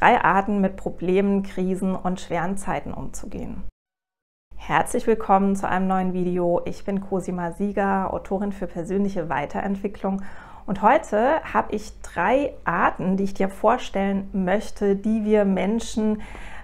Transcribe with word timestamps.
drei 0.00 0.24
Arten 0.24 0.62
mit 0.62 0.76
Problemen, 0.76 1.42
Krisen 1.42 1.94
und 1.94 2.20
schweren 2.20 2.56
Zeiten 2.56 2.94
umzugehen. 2.94 3.64
Herzlich 4.56 5.06
willkommen 5.06 5.56
zu 5.56 5.68
einem 5.68 5.88
neuen 5.88 6.12
Video. 6.14 6.62
Ich 6.64 6.84
bin 6.86 7.02
Cosima 7.02 7.52
Sieger, 7.52 8.12
Autorin 8.12 8.52
für 8.52 8.66
persönliche 8.66 9.28
Weiterentwicklung 9.28 10.22
und 10.64 10.80
heute 10.80 11.42
habe 11.52 11.74
ich 11.74 12.00
drei 12.00 12.54
Arten, 12.64 13.18
die 13.18 13.24
ich 13.24 13.34
dir 13.34 13.50
vorstellen 13.50 14.30
möchte, 14.32 14.96
die 14.96 15.24
wir 15.26 15.44
Menschen 15.44 16.22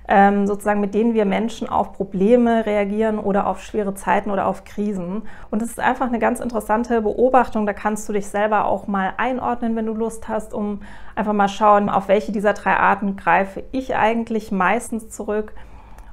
sozusagen 0.09 0.81
mit 0.81 0.95
denen 0.95 1.15
wir 1.15 1.25
Menschen 1.25 1.69
auf 1.69 1.93
Probleme 1.93 2.65
reagieren 2.65 3.19
oder 3.19 3.47
auf 3.47 3.61
schwere 3.61 3.95
Zeiten 3.95 4.31
oder 4.31 4.47
auf 4.47 4.65
Krisen. 4.65 5.23
Und 5.51 5.63
es 5.63 5.71
ist 5.71 5.81
einfach 5.81 6.07
eine 6.07 6.21
ganz 6.21 6.39
interessante 6.39 7.03
Beobachtung. 7.03 7.67
Da 7.67 7.73
kannst 7.73 8.09
du 8.09 8.13
dich 8.13 8.29
selber 8.29 8.67
auch 8.67 8.87
mal 8.87 9.15
einordnen, 9.17 9.75
wenn 9.75 9.87
du 9.87 9.95
Lust 9.95 10.29
hast, 10.29 10.55
um 10.55 10.81
einfach 11.17 11.33
mal 11.33 11.49
schauen, 11.49 11.89
auf 11.89 12.07
welche 12.07 12.31
dieser 12.31 12.53
drei 12.53 12.77
Arten 12.77 13.17
greife 13.17 13.65
ich 13.73 13.97
eigentlich 13.97 14.53
meistens 14.53 15.11
zurück. 15.11 15.53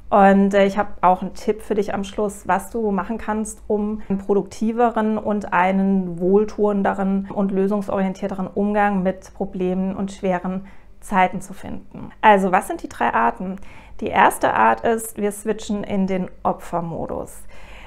Und 0.09 0.53
äh, 0.53 0.65
ich 0.65 0.77
habe 0.77 0.89
auch 1.01 1.23
einen 1.23 1.33
Tipp 1.33 1.63
für 1.63 1.73
dich 1.73 1.93
am 1.93 2.03
Schluss, 2.03 2.47
was 2.47 2.69
du 2.69 2.91
machen 2.91 3.17
kannst, 3.17 3.63
um 3.65 4.01
einen 4.09 4.19
produktiveren 4.19 5.17
und 5.17 5.53
einen 5.53 6.19
wohltuenderen 6.19 7.31
und 7.31 7.51
lösungsorientierteren 7.51 8.45
Umgang 8.45 9.01
mit 9.01 9.33
Problemen 9.33 9.95
und 9.95 10.11
schweren 10.11 10.67
Zeiten 11.03 11.41
zu 11.41 11.53
finden. 11.53 12.11
Also, 12.21 12.51
was 12.51 12.67
sind 12.67 12.81
die 12.81 12.89
drei 12.89 13.13
Arten? 13.13 13.57
Die 13.99 14.07
erste 14.07 14.53
Art 14.53 14.81
ist, 14.81 15.17
wir 15.17 15.31
switchen 15.31 15.83
in 15.83 16.07
den 16.07 16.29
Opfermodus. 16.41 17.43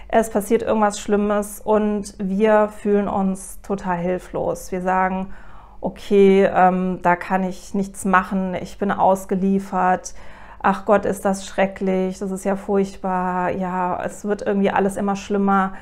Es 0.09 0.30
passiert 0.30 0.62
irgendwas 0.62 1.01
Schlimmes 1.01 1.61
und 1.61 2.14
wir 2.19 2.69
fühlen 2.69 3.09
uns 3.09 3.61
total 3.62 3.97
hilflos. 3.97 4.70
Wir 4.70 4.81
sagen, 4.81 5.33
okay, 5.81 6.44
ähm, 6.44 7.00
da 7.03 7.17
kann 7.17 7.42
ich 7.42 7.75
nichts 7.75 8.05
machen, 8.05 8.55
ich 8.55 8.78
bin 8.78 8.92
ausgeliefert. 8.92 10.14
Ach 10.62 10.84
Gott, 10.84 11.05
ist 11.05 11.25
das 11.25 11.47
schrecklich, 11.47 12.19
das 12.19 12.31
ist 12.31 12.44
ja 12.44 12.56
furchtbar, 12.56 13.50
ja, 13.50 14.03
es 14.05 14.25
wird 14.25 14.42
irgendwie 14.42 14.70
alles 14.70 14.97
immer 14.97 15.17
schlimmer 15.17 15.75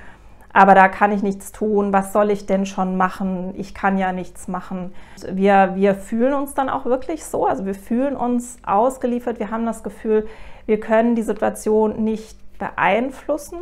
aber 0.54 0.76
da 0.76 0.88
kann 0.88 1.10
ich 1.10 1.22
nichts 1.22 1.50
tun. 1.50 1.92
Was 1.92 2.12
soll 2.12 2.30
ich 2.30 2.46
denn 2.46 2.64
schon 2.64 2.96
machen? 2.96 3.52
Ich 3.56 3.74
kann 3.74 3.98
ja 3.98 4.12
nichts 4.12 4.46
machen. 4.46 4.94
Wir, 5.28 5.72
wir 5.74 5.96
fühlen 5.96 6.32
uns 6.32 6.54
dann 6.54 6.70
auch 6.70 6.84
wirklich 6.84 7.24
so, 7.24 7.44
also 7.44 7.66
wir 7.66 7.74
fühlen 7.74 8.16
uns 8.16 8.58
ausgeliefert. 8.64 9.40
Wir 9.40 9.50
haben 9.50 9.66
das 9.66 9.82
Gefühl, 9.82 10.28
wir 10.64 10.78
können 10.78 11.16
die 11.16 11.22
Situation 11.22 12.04
nicht 12.04 12.38
beeinflussen. 12.60 13.58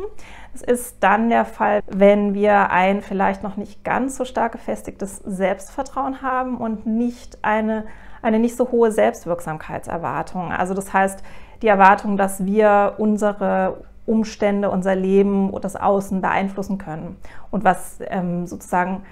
Es 0.53 0.61
ist 0.61 0.97
dann 0.99 1.29
der 1.29 1.45
Fall, 1.45 1.81
wenn 1.87 2.35
wir 2.35 2.69
ein 2.69 3.01
vielleicht 3.01 3.41
noch 3.41 3.57
nicht 3.57 3.83
ganz 3.83 4.15
so 4.15 4.23
stark 4.23 4.51
gefestigtes 4.51 5.17
Selbstvertrauen 5.17 6.21
haben 6.21 6.57
und 6.57 6.85
nicht 6.85 7.39
eine, 7.41 7.85
eine 8.21 8.37
nicht 8.37 8.55
so 8.55 8.69
hohe 8.71 8.91
Selbstwirksamkeitserwartung. 8.91 10.51
Also 10.51 10.75
das 10.75 10.93
heißt, 10.93 11.23
die 11.63 11.67
Erwartung, 11.69 12.17
dass 12.17 12.45
wir 12.45 12.93
unsere 12.99 13.83
Umstände, 14.05 14.69
unser 14.69 14.95
Leben 14.95 15.49
oder 15.49 15.61
das 15.61 15.75
Außen 15.75 16.21
beeinflussen 16.21 16.77
können 16.77 17.17
und 17.51 17.63
was 17.63 17.99
ähm, 18.07 18.47
sozusagen 18.47 19.03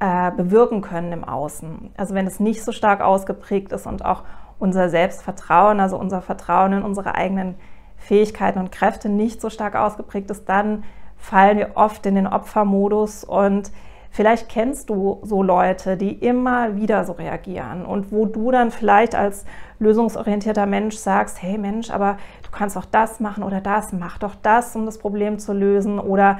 äh, 0.00 0.30
bewirken 0.32 0.80
können 0.80 1.12
im 1.12 1.24
Außen. 1.24 1.90
Also 1.96 2.14
wenn 2.14 2.26
es 2.26 2.40
nicht 2.40 2.64
so 2.64 2.72
stark 2.72 3.00
ausgeprägt 3.00 3.72
ist 3.72 3.86
und 3.86 4.04
auch 4.04 4.24
unser 4.58 4.88
Selbstvertrauen, 4.88 5.80
also 5.80 5.96
unser 5.98 6.20
Vertrauen 6.20 6.72
in 6.72 6.82
unsere 6.82 7.14
eigenen 7.14 7.54
Fähigkeiten 7.96 8.58
und 8.58 8.72
Kräfte 8.72 9.08
nicht 9.08 9.40
so 9.40 9.50
stark 9.50 9.76
ausgeprägt 9.76 10.30
ist, 10.30 10.48
dann 10.48 10.84
fallen 11.16 11.58
wir 11.58 11.70
oft 11.74 12.04
in 12.06 12.16
den 12.16 12.26
Opfermodus 12.26 13.24
und 13.24 13.70
Vielleicht 14.14 14.48
kennst 14.48 14.90
du 14.90 15.18
so 15.24 15.42
Leute, 15.42 15.96
die 15.96 16.12
immer 16.12 16.76
wieder 16.76 17.04
so 17.04 17.14
reagieren 17.14 17.84
und 17.84 18.12
wo 18.12 18.26
du 18.26 18.52
dann 18.52 18.70
vielleicht 18.70 19.16
als 19.16 19.44
lösungsorientierter 19.80 20.66
Mensch 20.66 20.94
sagst, 20.94 21.42
hey 21.42 21.58
Mensch, 21.58 21.90
aber 21.90 22.18
du 22.44 22.50
kannst 22.52 22.76
doch 22.76 22.84
das 22.84 23.18
machen 23.18 23.42
oder 23.42 23.60
das, 23.60 23.92
mach 23.92 24.18
doch 24.18 24.36
das, 24.40 24.76
um 24.76 24.86
das 24.86 24.98
Problem 24.98 25.40
zu 25.40 25.52
lösen 25.52 25.98
oder 25.98 26.38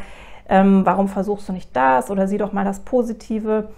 ähm, 0.48 0.86
warum 0.86 1.08
versuchst 1.08 1.48
du 1.48 1.52
nicht 1.52 1.74
das 1.74 2.12
oder 2.12 2.28
sieh 2.28 2.38
doch 2.38 2.52
mal 2.52 2.64
das 2.64 2.78
Positive. 2.84 3.70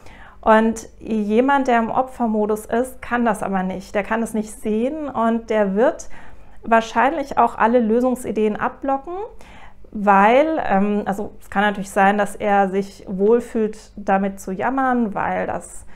Und 0.43 0.91
jemand, 1.01 1.67
der 1.67 1.79
im 1.79 1.89
Opfermodus 1.89 2.67
ist, 2.67 3.01
kann 3.01 3.25
das 3.25 3.43
aber 3.43 3.63
nicht. 3.63 3.95
Der 3.95 4.03
kann 4.03 4.23
es 4.23 4.35
nicht 4.35 4.53
sehen 4.53 5.09
und 5.09 5.49
der 5.49 5.75
wird 5.75 6.11
wahrscheinlich 6.65 7.39
auch 7.39 7.57
alle 7.57 7.79
Lösungsideen 7.79 8.57
abblocken 8.57 9.15
weil, 9.99 10.63
ähm, 10.69 11.03
also 11.07 11.33
es 11.41 11.49
kann 11.49 11.63
natürlich 11.63 11.91
sein, 11.91 12.19
dass 12.19 12.37
er 12.37 12.69
sich 12.69 13.05
wohlfühlt, 13.09 13.93
damit 13.97 14.41
zu 14.41 14.53
jammern, 14.53 15.15
weil 15.15 15.47
das 15.47 15.87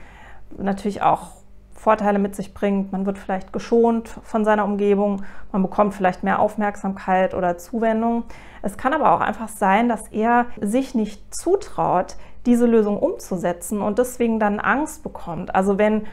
natürlich 0.56 1.02
auch 1.02 1.32
Vorteile 1.74 2.18
mit 2.18 2.34
sich 2.34 2.54
bringt. 2.54 2.92
Man 2.92 3.04
wird 3.04 3.18
vielleicht 3.18 3.52
geschont 3.52 4.08
von 4.22 4.44
seiner 4.44 4.64
Umgebung, 4.64 5.22
man 5.52 5.62
bekommt 5.62 5.94
vielleicht 5.94 6.22
mehr 6.22 6.38
Aufmerksamkeit 6.38 7.34
oder 7.34 7.58
Zuwendung. 7.58 8.24
Es 8.62 8.78
kann 8.78 8.94
aber 8.94 9.12
auch 9.12 9.20
einfach 9.20 9.48
sein, 9.48 9.88
dass 9.88 10.08
er 10.08 10.46
sich 10.60 10.94
nicht 10.94 11.34
zutraut, 11.34 12.16
diese 12.46 12.66
Lösung 12.66 12.98
umzusetzen 12.98 13.82
und 13.82 13.98
deswegen 13.98 14.40
dann 14.40 14.60
Angst 14.60 15.02
bekommt. 15.02 15.54
Also 15.54 15.76
wenn 15.76 16.06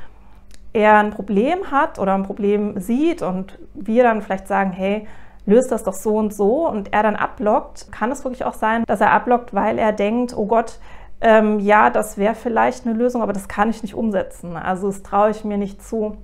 er 0.74 0.98
ein 0.98 1.12
Problem 1.12 1.72
hat 1.72 2.00
oder 2.00 2.16
ein 2.16 2.24
Problem 2.24 2.80
sieht 2.82 3.22
und 3.22 3.58
wir 3.74 4.04
dann 4.04 4.22
vielleicht 4.22 4.48
sagen, 4.48 4.72
hey, 4.72 5.08
löst 5.48 5.72
das 5.72 5.84
doch 5.84 5.94
so 5.94 6.18
und 6.18 6.34
so 6.34 6.68
und 6.68 6.94
er 6.94 7.02
dann 7.02 7.16
ablockt, 7.16 7.92
kann 7.92 8.12
es 8.12 8.24
wirklich 8.24 8.46
auch 8.46 8.54
sein, 8.54 8.84
dass 8.86 9.02
er 9.02 9.12
ablockt, 9.12 9.56
weil 9.56 9.80
er 9.80 9.94
denkt, 9.94 10.36
oh 10.38 10.46
Gott, 10.46 10.80
ähm, 11.22 11.60
ja, 11.60 11.90
das 11.90 12.18
wäre 12.18 12.36
vielleicht 12.36 12.86
eine 12.86 12.96
Lösung, 12.96 13.24
aber 13.24 13.34
das 13.34 13.48
kann 13.48 13.70
ich 13.70 13.82
nicht 13.82 13.96
umsetzen. 13.96 14.56
Also 14.56 14.88
das 14.88 15.02
traue 15.02 15.32
ich 15.32 15.44
mir 15.44 15.58
nicht 15.58 15.82
zu. 15.82 16.18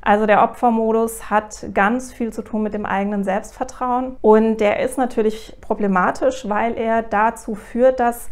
Also 0.00 0.26
der 0.26 0.42
Opfermodus 0.42 1.30
hat 1.30 1.66
ganz 1.74 2.12
viel 2.12 2.32
zu 2.32 2.42
tun 2.42 2.62
mit 2.64 2.74
dem 2.74 2.86
eigenen 2.86 3.22
Selbstvertrauen 3.22 4.16
und 4.20 4.56
der 4.56 4.80
ist 4.80 4.98
natürlich 4.98 5.56
problematisch, 5.60 6.48
weil 6.48 6.76
er 6.76 7.02
dazu 7.02 7.54
führt, 7.54 8.00
dass 8.00 8.28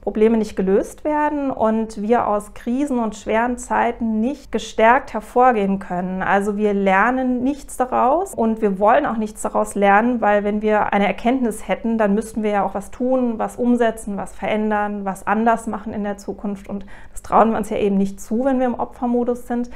Probleme 0.00 0.36
nicht 0.36 0.56
gelöst 0.56 1.04
werden 1.04 1.50
und 1.50 2.00
wir 2.00 2.26
aus 2.28 2.54
Krisen 2.54 2.98
und 2.98 3.16
schweren 3.16 3.58
Zeiten 3.58 4.20
nicht 4.20 4.52
gestärkt 4.52 5.12
hervorgehen 5.12 5.80
können. 5.80 6.22
Also 6.22 6.56
wir 6.56 6.72
lernen 6.72 7.42
nichts 7.42 7.76
daraus 7.76 8.32
und 8.34 8.62
wir 8.62 8.78
wollen 8.78 9.06
auch 9.06 9.16
nichts 9.16 9.42
daraus 9.42 9.74
lernen, 9.74 10.20
weil 10.20 10.44
wenn 10.44 10.62
wir 10.62 10.92
eine 10.92 11.06
Erkenntnis 11.06 11.66
hätten, 11.66 11.98
dann 11.98 12.14
müssten 12.14 12.42
wir 12.42 12.50
ja 12.50 12.64
auch 12.64 12.74
was 12.74 12.90
tun, 12.90 13.38
was 13.38 13.56
umsetzen, 13.56 14.16
was 14.16 14.34
verändern, 14.34 15.04
was 15.04 15.26
anders 15.26 15.66
machen 15.66 15.92
in 15.92 16.04
der 16.04 16.16
Zukunft 16.16 16.68
und 16.68 16.86
das 17.12 17.22
trauen 17.22 17.50
wir 17.50 17.58
uns 17.58 17.70
ja 17.70 17.76
eben 17.76 17.96
nicht 17.96 18.20
zu, 18.20 18.44
wenn 18.44 18.60
wir 18.60 18.66
im 18.66 18.78
Opfermodus 18.78 19.46
sind. 19.46 19.68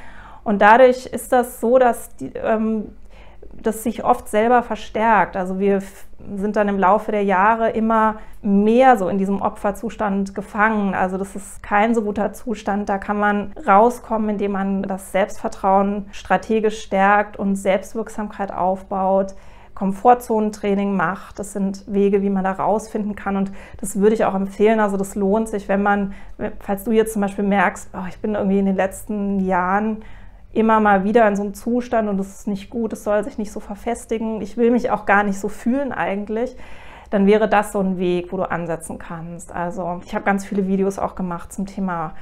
Und 0.44 0.60
dadurch 0.62 1.06
ist 1.06 1.33
das 1.33 1.60
so, 1.60 1.78
dass 1.78 2.16
die, 2.16 2.33
ähm, 2.34 2.89
das 3.62 3.82
sich 3.82 4.04
oft 4.04 4.28
selber 4.28 4.62
verstärkt. 4.62 5.36
Also 5.36 5.58
wir 5.58 5.82
sind 6.36 6.56
dann 6.56 6.68
im 6.68 6.78
Laufe 6.78 7.12
der 7.12 7.24
Jahre 7.24 7.70
immer 7.70 8.16
mehr 8.42 8.96
so 8.96 9.08
in 9.08 9.18
diesem 9.18 9.40
Opferzustand 9.40 10.34
gefangen. 10.34 10.94
Also 10.94 11.18
das 11.18 11.34
ist 11.36 11.62
kein 11.62 11.94
so 11.94 12.02
guter 12.02 12.32
Zustand. 12.32 12.88
Da 12.88 12.98
kann 12.98 13.18
man 13.18 13.52
rauskommen, 13.66 14.30
indem 14.30 14.52
man 14.52 14.82
das 14.82 15.12
Selbstvertrauen 15.12 16.06
strategisch 16.12 16.82
stärkt 16.82 17.36
und 17.38 17.56
Selbstwirksamkeit 17.56 18.52
aufbaut. 18.52 19.34
Komfortzonentraining 19.74 20.94
macht. 20.94 21.38
Das 21.38 21.52
sind 21.52 21.84
Wege, 21.86 22.22
wie 22.22 22.30
man 22.30 22.44
da 22.44 22.52
rausfinden 22.52 23.16
kann. 23.16 23.36
Und 23.36 23.52
das 23.80 23.98
würde 23.98 24.14
ich 24.14 24.24
auch 24.24 24.34
empfehlen. 24.34 24.80
Also 24.80 24.96
das 24.96 25.14
lohnt 25.14 25.48
sich, 25.48 25.68
wenn 25.68 25.82
man, 25.82 26.14
falls 26.60 26.84
du 26.84 26.92
jetzt 26.92 27.14
zum 27.14 27.22
Beispiel 27.22 27.44
merkst, 27.44 27.90
oh, 27.94 28.06
ich 28.08 28.18
bin 28.18 28.34
irgendwie 28.34 28.58
in 28.58 28.66
den 28.66 28.76
letzten 28.76 29.40
Jahren 29.40 30.04
immer 30.52 30.80
mal 30.80 31.04
wieder 31.04 31.26
in 31.26 31.36
so 31.36 31.42
einem 31.42 31.54
Zustand 31.54 32.08
und 32.08 32.18
das 32.18 32.28
ist 32.28 32.46
nicht 32.46 32.70
gut, 32.70 32.92
es 32.92 33.04
soll 33.04 33.24
sich 33.24 33.38
nicht 33.38 33.52
so 33.52 33.60
verfestigen, 33.60 34.42
ich 34.42 34.56
will 34.56 34.70
mich 34.70 34.90
auch 34.90 35.06
gar 35.06 35.24
nicht 35.24 35.38
so 35.38 35.48
fühlen 35.48 35.92
eigentlich, 35.92 36.56
dann 37.10 37.27
wäre 37.27 37.48
das 37.48 37.72
so 37.72 37.80
ein 37.80 37.98
Weg, 37.98 38.32
wo 38.32 38.36
du 38.36 38.50
ansetzen 38.50 38.98
kannst. 38.98 39.53
Also 39.53 40.00
ich 40.04 40.15
habe 40.15 40.24
ganz 40.24 40.44
viele 40.44 40.66
Videos 40.66 40.98
auch 40.98 41.15
gemacht 41.15 41.53
zum 41.53 41.66
Thema 41.66 42.15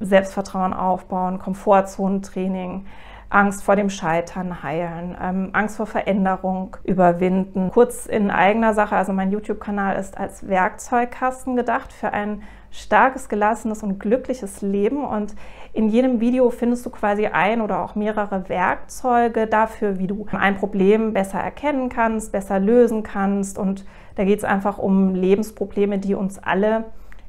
Selbstvertrauen 0.00 0.74
aufbauen, 0.74 1.38
Komfortzonentraining, 1.38 2.86
Angst 3.28 3.64
vor 3.64 3.74
dem 3.74 3.90
Scheitern 3.90 4.62
heilen, 4.62 5.16
ähm, 5.20 5.50
Angst 5.52 5.76
vor 5.76 5.86
Veränderung 5.86 6.76
überwinden. 6.84 7.70
Kurz 7.72 8.06
in 8.06 8.30
eigener 8.30 8.72
Sache, 8.72 8.96
also 8.96 9.12
mein 9.12 9.32
YouTube-Kanal 9.32 9.96
ist 9.96 10.16
als 10.16 10.48
Werkzeugkasten 10.48 11.56
gedacht 11.56 11.92
für 11.92 12.12
ein 12.12 12.42
starkes, 12.70 13.28
gelassenes 13.28 13.82
und 13.82 13.98
glückliches 13.98 14.62
Leben. 14.62 15.04
Und 15.04 15.34
in 15.72 15.88
jedem 15.88 16.20
Video 16.20 16.50
findest 16.50 16.86
du 16.86 16.90
quasi 16.90 17.26
ein 17.26 17.60
oder 17.60 17.82
auch 17.82 17.94
mehrere 17.94 18.48
Werkzeuge 18.48 19.46
dafür, 19.46 19.98
wie 19.98 20.06
du 20.06 20.26
ein 20.32 20.56
Problem 20.56 21.12
besser 21.12 21.40
erkennen 21.40 21.88
kannst, 21.88 22.32
besser 22.32 22.60
lösen 22.60 23.02
kannst. 23.02 23.58
Und 23.58 23.84
da 24.14 24.24
geht 24.24 24.38
es 24.38 24.44
einfach 24.44 24.78
um 24.78 25.14
Lebensprobleme, 25.14 25.98
die 25.98 26.14
uns 26.14 26.38
alle 26.38 26.84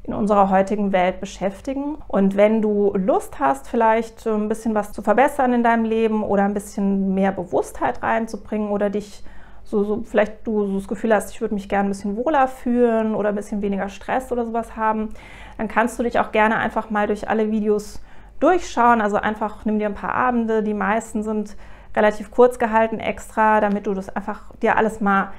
in 0.07 0.13
unserer 0.13 0.49
heutigen 0.49 0.93
Welt 0.93 1.19
beschäftigen. 1.19 1.97
Und 2.07 2.37
wenn 2.37 2.61
du 2.61 2.93
Lust 2.95 3.39
hast, 3.39 3.67
vielleicht 3.67 4.25
ein 4.25 4.47
bisschen 4.47 4.73
was 4.73 4.93
zu 4.93 5.01
verbessern 5.01 5.53
in 5.53 5.63
deinem 5.63 5.83
Leben 5.83 6.23
oder 6.23 6.45
ein 6.45 6.53
bisschen 6.53 7.13
mehr 7.13 7.33
Bewusstheit 7.33 8.01
reinzubringen 8.01 8.69
oder 8.69 8.89
dich 8.89 9.23
so, 9.65 9.83
so 9.83 10.01
vielleicht 10.03 10.47
du 10.47 10.65
so 10.65 10.75
das 10.75 10.87
Gefühl 10.87 11.13
hast, 11.13 11.31
ich 11.31 11.41
würde 11.41 11.53
mich 11.53 11.67
gerne 11.67 11.89
ein 11.89 11.91
bisschen 11.91 12.15
wohler 12.15 12.47
fühlen 12.47 13.15
oder 13.15 13.29
ein 13.29 13.35
bisschen 13.35 13.61
weniger 13.61 13.89
Stress 13.89 14.31
oder 14.31 14.45
sowas 14.45 14.77
haben, 14.77 15.09
dann 15.57 15.67
kannst 15.67 15.99
du 15.99 16.03
dich 16.03 16.19
auch 16.19 16.31
gerne 16.31 16.55
einfach 16.55 16.89
mal 16.89 17.07
durch 17.07 17.29
alle 17.29 17.51
Videos 17.51 18.01
durchschauen. 18.39 19.01
Also 19.01 19.17
einfach 19.17 19.65
nimm 19.65 19.77
dir 19.77 19.87
ein 19.87 19.93
paar 19.93 20.13
Abende. 20.13 20.63
Die 20.63 20.73
meisten 20.73 21.21
sind 21.21 21.57
relativ 21.97 22.31
kurz 22.31 22.59
gehalten 22.59 22.99
extra, 22.99 23.59
damit 23.59 23.87
du 23.87 23.93
das 23.93 24.07
einfach 24.07 24.53
dir 24.61 24.77
alles 24.77 25.01
mal 25.01 25.31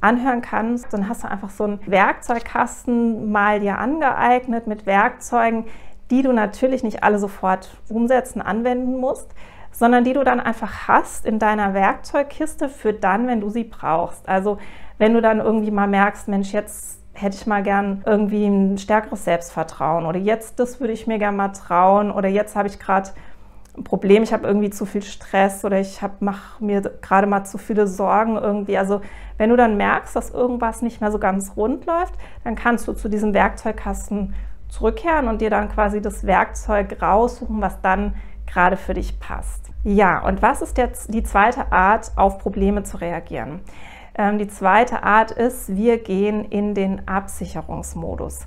anhören 0.00 0.42
kannst. 0.42 0.92
Dann 0.92 1.08
hast 1.08 1.24
du 1.24 1.28
einfach 1.28 1.50
so 1.50 1.64
einen 1.64 1.80
Werkzeugkasten 1.86 3.30
mal 3.30 3.60
dir 3.60 3.78
angeeignet 3.78 4.66
mit 4.66 4.86
Werkzeugen, 4.86 5.64
die 6.10 6.22
du 6.22 6.32
natürlich 6.32 6.82
nicht 6.82 7.02
alle 7.02 7.18
sofort 7.18 7.76
umsetzen, 7.88 8.40
anwenden 8.40 8.98
musst, 8.98 9.28
sondern 9.72 10.04
die 10.04 10.12
du 10.12 10.24
dann 10.24 10.40
einfach 10.40 10.88
hast 10.88 11.26
in 11.26 11.38
deiner 11.38 11.74
Werkzeugkiste 11.74 12.68
für 12.68 12.92
dann, 12.92 13.26
wenn 13.26 13.40
du 13.40 13.50
sie 13.50 13.64
brauchst. 13.64 14.28
Also 14.28 14.58
wenn 14.98 15.12
du 15.12 15.20
dann 15.20 15.40
irgendwie 15.40 15.70
mal 15.70 15.88
merkst, 15.88 16.28
Mensch, 16.28 16.52
jetzt 16.52 17.00
hätte 17.12 17.36
ich 17.36 17.46
mal 17.46 17.62
gern 17.62 18.02
irgendwie 18.06 18.46
ein 18.46 18.78
stärkeres 18.78 19.24
Selbstvertrauen 19.24 20.06
oder 20.06 20.18
jetzt 20.18 20.58
das 20.58 20.80
würde 20.80 20.92
ich 20.92 21.06
mir 21.06 21.18
gern 21.18 21.36
mal 21.36 21.48
trauen 21.48 22.10
oder 22.10 22.28
jetzt 22.28 22.56
habe 22.56 22.68
ich 22.68 22.78
gerade 22.78 23.10
ein 23.76 23.84
Problem, 23.84 24.22
ich 24.22 24.32
habe 24.32 24.46
irgendwie 24.46 24.70
zu 24.70 24.86
viel 24.86 25.02
Stress 25.02 25.64
oder 25.64 25.78
ich 25.80 26.00
mache 26.20 26.64
mir 26.64 26.80
gerade 26.80 27.26
mal 27.26 27.44
zu 27.44 27.58
viele 27.58 27.86
Sorgen 27.86 28.36
irgendwie. 28.36 28.78
Also 28.78 29.00
wenn 29.38 29.50
du 29.50 29.56
dann 29.56 29.76
merkst, 29.76 30.16
dass 30.16 30.30
irgendwas 30.30 30.82
nicht 30.82 31.00
mehr 31.00 31.12
so 31.12 31.18
ganz 31.18 31.56
rund 31.56 31.86
läuft, 31.86 32.14
dann 32.44 32.54
kannst 32.54 32.88
du 32.88 32.92
zu 32.92 33.08
diesem 33.08 33.34
Werkzeugkasten 33.34 34.34
zurückkehren 34.68 35.28
und 35.28 35.40
dir 35.40 35.50
dann 35.50 35.68
quasi 35.68 36.00
das 36.00 36.26
Werkzeug 36.26 37.00
raussuchen, 37.00 37.60
was 37.60 37.80
dann 37.82 38.14
gerade 38.46 38.76
für 38.76 38.94
dich 38.94 39.20
passt. 39.20 39.70
Ja, 39.84 40.24
und 40.24 40.42
was 40.42 40.62
ist 40.62 40.78
jetzt 40.78 41.12
die 41.14 41.22
zweite 41.22 41.70
Art, 41.72 42.12
auf 42.16 42.38
Probleme 42.38 42.82
zu 42.82 42.96
reagieren? 42.96 43.60
Ähm, 44.16 44.38
die 44.38 44.48
zweite 44.48 45.02
Art 45.02 45.30
ist, 45.30 45.76
wir 45.76 45.98
gehen 45.98 46.44
in 46.44 46.74
den 46.74 47.06
Absicherungsmodus. 47.06 48.46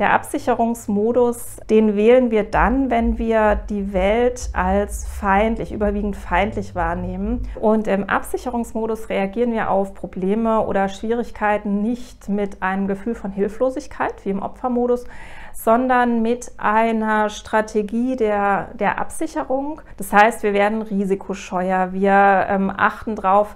Der 0.00 0.14
Absicherungsmodus, 0.14 1.58
den 1.68 1.94
wählen 1.94 2.30
wir 2.30 2.44
dann, 2.44 2.90
wenn 2.90 3.18
wir 3.18 3.54
die 3.54 3.92
Welt 3.92 4.48
als 4.54 5.06
feindlich, 5.06 5.72
überwiegend 5.72 6.16
feindlich 6.16 6.74
wahrnehmen. 6.74 7.46
Und 7.60 7.86
im 7.86 8.08
Absicherungsmodus 8.08 9.10
reagieren 9.10 9.52
wir 9.52 9.70
auf 9.70 9.92
Probleme 9.92 10.66
oder 10.66 10.88
Schwierigkeiten 10.88 11.82
nicht 11.82 12.30
mit 12.30 12.62
einem 12.62 12.86
Gefühl 12.86 13.14
von 13.14 13.30
Hilflosigkeit, 13.30 14.14
wie 14.24 14.30
im 14.30 14.40
Opfermodus, 14.40 15.04
sondern 15.52 16.22
mit 16.22 16.50
einer 16.56 17.28
Strategie 17.28 18.16
der, 18.16 18.70
der 18.72 18.98
Absicherung. 18.98 19.82
Das 19.98 20.14
heißt, 20.14 20.42
wir 20.42 20.54
werden 20.54 20.80
risikoscheuer, 20.80 21.92
wir 21.92 22.46
ähm, 22.48 22.72
achten 22.74 23.16
darauf, 23.16 23.54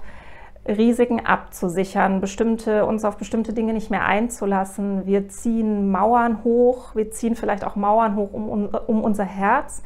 Risiken 0.67 1.25
abzusichern, 1.25 2.21
bestimmte, 2.21 2.85
uns 2.85 3.05
auf 3.05 3.17
bestimmte 3.17 3.53
Dinge 3.53 3.73
nicht 3.73 3.91
mehr 3.91 4.05
einzulassen. 4.05 5.05
Wir 5.05 5.29
ziehen 5.29 5.91
Mauern 5.91 6.43
hoch, 6.43 6.95
wir 6.95 7.11
ziehen 7.11 7.35
vielleicht 7.35 7.65
auch 7.65 7.75
Mauern 7.75 8.15
hoch 8.15 8.33
um, 8.33 8.69
um 8.87 9.03
unser 9.03 9.25
Herz. 9.25 9.83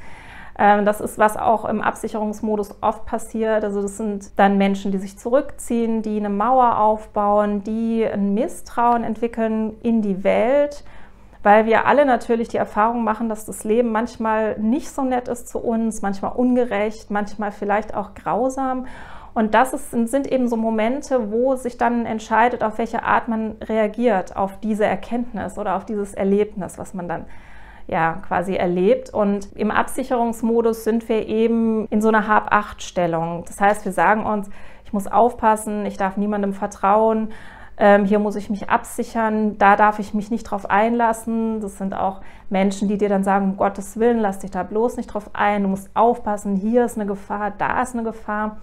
Ähm, 0.58 0.86
das 0.86 1.00
ist, 1.00 1.18
was 1.18 1.38
auch 1.38 1.64
im 1.66 1.82
Absicherungsmodus 1.82 2.76
oft 2.82 3.06
passiert. 3.06 3.64
Also 3.64 3.82
das 3.82 3.98
sind 3.98 4.38
dann 4.38 4.58
Menschen, 4.58 4.92
die 4.92 4.98
sich 4.98 5.18
zurückziehen, 5.18 6.02
die 6.02 6.18
eine 6.18 6.30
Mauer 6.30 6.78
aufbauen, 6.80 7.64
die 7.64 8.06
ein 8.06 8.34
Misstrauen 8.34 9.06
entwickeln 9.06 9.78
in 9.82 10.02
die 10.02 10.24
Welt, 10.26 10.84
weil 11.44 11.66
wir 11.66 11.88
alle 11.88 12.06
natürlich 12.06 12.50
die 12.50 12.58
Erfahrung 12.58 13.06
machen, 13.06 13.30
dass 13.30 13.46
das 13.46 13.64
Leben 13.64 13.94
manchmal 13.94 14.60
nicht 14.60 14.90
so 14.90 15.04
nett 15.04 15.30
ist 15.30 15.48
zu 15.48 15.60
uns, 15.60 16.02
manchmal 16.02 16.34
ungerecht, 16.34 17.10
manchmal 17.10 17.54
vielleicht 17.54 17.96
auch 17.96 18.14
grausam. 18.14 18.86
Und 19.40 19.54
das 19.54 19.72
ist, 19.72 19.92
sind 19.92 20.30
eben 20.30 20.50
so 20.50 20.58
Momente, 20.58 21.32
wo 21.32 21.56
sich 21.56 21.78
dann 21.78 22.06
entscheidet, 22.06 22.62
auf 22.62 22.78
welche 22.78 23.04
Art 23.04 23.30
man 23.30 23.56
reagiert, 23.64 24.36
auf 24.36 24.60
diese 24.60 24.86
Erkenntnis 24.86 25.58
oder 25.58 25.78
auf 25.78 25.86
dieses 25.86 26.14
Erlebnis, 26.14 26.78
was 26.78 26.94
man 26.94 27.08
dann 27.08 27.26
ja 27.88 28.16
quasi 28.28 28.56
erlebt. 28.56 29.14
Und 29.14 29.48
im 29.56 29.72
Absicherungsmodus 29.72 30.84
sind 30.84 31.08
wir 31.08 31.26
eben 31.26 31.86
in 31.86 32.02
so 32.02 32.10
einer 32.10 32.28
Hab-Acht-Stellung. 32.28 33.46
Das 33.48 33.62
heißt, 33.62 33.86
wir 33.86 33.94
sagen 33.94 34.26
uns, 34.26 34.50
ich 34.84 34.92
muss 34.92 35.08
aufpassen, 35.08 35.86
ich 35.86 35.96
darf 35.96 36.18
niemandem 36.18 36.52
vertrauen, 36.52 37.30
ähm, 37.78 38.04
hier 38.04 38.20
muss 38.20 38.36
ich 38.36 38.50
mich 38.50 38.70
absichern, 38.70 39.58
da 39.58 39.78
darf 39.78 40.00
ich 40.00 40.14
mich 40.14 40.30
nicht 40.32 40.44
drauf 40.44 40.70
einlassen. 40.70 41.62
Das 41.62 41.78
sind 41.78 41.96
auch 41.96 42.20
Menschen, 42.50 42.90
die 42.90 42.98
dir 42.98 43.08
dann 43.08 43.24
sagen, 43.24 43.52
um 43.52 43.56
Gottes 43.56 43.98
Willen, 43.98 44.20
lass 44.20 44.40
dich 44.40 44.52
da 44.52 44.64
bloß 44.64 44.98
nicht 44.98 45.14
drauf 45.14 45.30
ein, 45.32 45.64
du 45.64 45.70
musst 45.70 45.90
aufpassen, 45.94 46.58
hier 46.58 46.84
ist 46.84 46.98
eine 46.98 47.06
Gefahr, 47.06 47.54
da 47.58 47.82
ist 47.82 47.94
eine 47.94 48.04
Gefahr. 48.04 48.58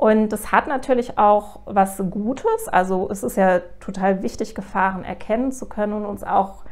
Und 0.00 0.30
das 0.30 0.50
hat 0.50 0.66
natürlich 0.66 1.18
auch 1.18 1.60
was 1.66 2.02
Gutes. 2.10 2.68
Also 2.68 3.10
es 3.10 3.22
ist 3.22 3.36
ja 3.36 3.58
total 3.80 4.22
wichtig, 4.22 4.54
Gefahren 4.54 5.04
erkennen 5.04 5.52
zu 5.52 5.68
können 5.68 5.92
und 5.92 6.06
uns 6.06 6.24
auch 6.24 6.64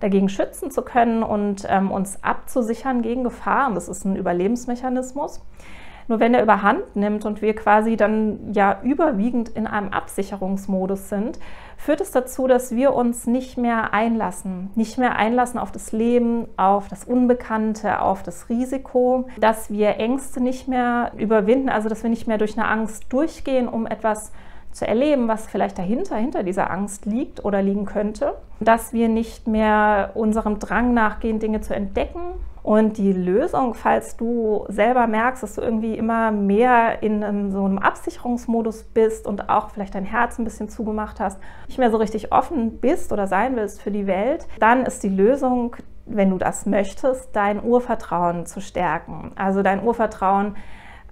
dagegen 0.00 0.30
schützen 0.30 0.70
zu 0.70 0.80
können 0.80 1.22
und 1.22 1.66
ähm, 1.68 1.90
uns 1.90 2.24
abzusichern 2.24 3.02
gegen 3.02 3.22
Gefahren. 3.22 3.74
Das 3.74 3.86
ist 3.86 4.06
ein 4.06 4.16
Überlebensmechanismus. 4.16 5.42
Nur 6.08 6.20
wenn 6.20 6.32
er 6.32 6.42
überhand 6.42 6.96
nimmt 6.96 7.26
und 7.26 7.42
wir 7.42 7.54
quasi 7.54 7.98
dann 7.98 8.54
ja 8.54 8.80
überwiegend 8.82 9.50
in 9.50 9.66
einem 9.66 9.90
Absicherungsmodus 9.90 11.10
sind, 11.10 11.38
führt 11.80 12.02
es 12.02 12.10
dazu, 12.10 12.46
dass 12.46 12.72
wir 12.76 12.94
uns 12.94 13.26
nicht 13.26 13.56
mehr 13.56 13.94
einlassen, 13.94 14.70
nicht 14.74 14.98
mehr 14.98 15.16
einlassen 15.16 15.58
auf 15.58 15.72
das 15.72 15.92
Leben, 15.92 16.46
auf 16.58 16.88
das 16.88 17.04
Unbekannte, 17.04 18.02
auf 18.02 18.22
das 18.22 18.50
Risiko, 18.50 19.26
dass 19.40 19.70
wir 19.70 19.96
Ängste 19.96 20.42
nicht 20.42 20.68
mehr 20.68 21.12
überwinden, 21.16 21.70
also 21.70 21.88
dass 21.88 22.02
wir 22.02 22.10
nicht 22.10 22.26
mehr 22.26 22.36
durch 22.36 22.58
eine 22.58 22.68
Angst 22.68 23.06
durchgehen, 23.08 23.66
um 23.66 23.86
etwas 23.86 24.30
zu 24.72 24.86
erleben, 24.86 25.26
was 25.26 25.46
vielleicht 25.46 25.78
dahinter, 25.78 26.16
hinter 26.16 26.42
dieser 26.42 26.70
Angst 26.70 27.06
liegt 27.06 27.44
oder 27.44 27.62
liegen 27.62 27.86
könnte, 27.86 28.34
dass 28.60 28.92
wir 28.92 29.08
nicht 29.08 29.48
mehr 29.48 30.10
unserem 30.14 30.58
Drang 30.58 30.92
nachgehen, 30.92 31.40
Dinge 31.40 31.62
zu 31.62 31.74
entdecken, 31.74 32.20
und 32.62 32.98
die 32.98 33.12
Lösung, 33.12 33.74
falls 33.74 34.16
du 34.16 34.64
selber 34.68 35.06
merkst, 35.06 35.42
dass 35.42 35.54
du 35.54 35.62
irgendwie 35.62 35.94
immer 35.94 36.30
mehr 36.30 37.02
in 37.02 37.50
so 37.50 37.64
einem 37.64 37.78
Absicherungsmodus 37.78 38.84
bist 38.84 39.26
und 39.26 39.48
auch 39.48 39.70
vielleicht 39.70 39.94
dein 39.94 40.04
Herz 40.04 40.38
ein 40.38 40.44
bisschen 40.44 40.68
zugemacht 40.68 41.20
hast, 41.20 41.40
nicht 41.68 41.78
mehr 41.78 41.90
so 41.90 41.96
richtig 41.96 42.32
offen 42.32 42.78
bist 42.78 43.12
oder 43.12 43.26
sein 43.26 43.56
willst 43.56 43.80
für 43.80 43.90
die 43.90 44.06
Welt, 44.06 44.46
dann 44.58 44.84
ist 44.84 45.02
die 45.02 45.08
Lösung, 45.08 45.76
wenn 46.06 46.30
du 46.30 46.38
das 46.38 46.66
möchtest, 46.66 47.34
dein 47.34 47.62
Urvertrauen 47.62 48.44
zu 48.44 48.60
stärken. 48.60 49.32
Also 49.36 49.62
dein 49.62 49.82
Urvertrauen 49.82 50.56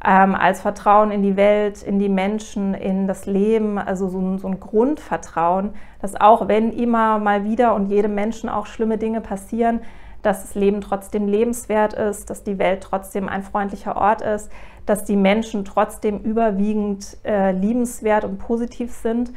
ähm, 0.05 0.35
als 0.35 0.61
Vertrauen 0.61 1.11
in 1.11 1.23
die 1.23 1.37
Welt, 1.37 1.83
in 1.83 1.99
die 1.99 2.09
Menschen, 2.09 2.75
in 2.75 3.09
das 3.09 3.27
Leben, 3.27 3.79
also 3.79 4.09
so 4.09 4.21
ein, 4.21 4.39
so 4.39 4.49
ein 4.49 4.61
Grundvertrauen, 4.61 5.71
dass 6.01 6.21
auch 6.21 6.47
wenn 6.49 6.73
immer 6.73 7.19
mal 7.19 7.45
wieder 7.45 7.75
und 7.75 7.87
jedem 7.87 8.15
Menschen 8.15 8.49
auch 8.49 8.67
schlimme 8.67 8.99
Dinge 8.99 9.21
passieren, 9.21 9.81
dass 10.23 10.43
das 10.43 10.55
Leben 10.55 10.81
trotzdem 10.81 11.29
lebenswert 11.29 11.93
ist, 11.93 12.31
dass 12.31 12.43
die 12.43 12.59
Welt 12.59 12.83
trotzdem 12.83 13.29
ein 13.29 13.43
freundlicher 13.43 13.97
Ort 13.97 14.23
ist, 14.23 14.51
dass 14.87 15.05
die 15.05 15.17
Menschen 15.17 15.65
trotzdem 15.65 16.19
überwiegend 16.21 17.19
äh, 17.25 17.53
liebenswert 17.53 18.25
und 18.25 18.39
positiv 18.39 18.93
sind, 18.93 19.33